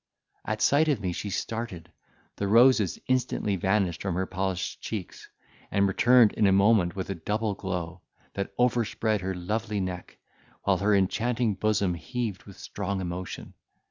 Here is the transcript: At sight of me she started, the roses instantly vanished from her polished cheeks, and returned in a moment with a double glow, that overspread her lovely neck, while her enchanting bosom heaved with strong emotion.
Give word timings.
At 0.45 0.63
sight 0.63 0.87
of 0.87 0.99
me 0.99 1.13
she 1.13 1.29
started, 1.29 1.91
the 2.37 2.47
roses 2.47 2.97
instantly 3.05 3.55
vanished 3.55 4.01
from 4.01 4.15
her 4.15 4.25
polished 4.25 4.81
cheeks, 4.81 5.29
and 5.69 5.87
returned 5.87 6.33
in 6.33 6.47
a 6.47 6.51
moment 6.51 6.95
with 6.95 7.11
a 7.11 7.13
double 7.13 7.53
glow, 7.53 8.01
that 8.33 8.51
overspread 8.57 9.21
her 9.21 9.35
lovely 9.35 9.79
neck, 9.79 10.17
while 10.63 10.77
her 10.79 10.95
enchanting 10.95 11.53
bosom 11.53 11.93
heaved 11.93 12.45
with 12.45 12.57
strong 12.57 12.99
emotion. 12.99 13.53